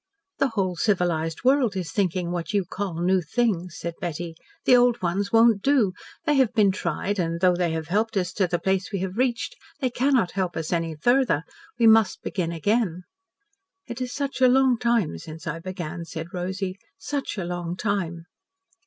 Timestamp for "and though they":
7.19-7.69